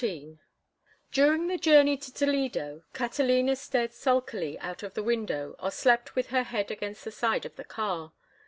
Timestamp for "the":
1.47-1.59, 4.95-5.03, 7.03-7.11, 7.55-7.63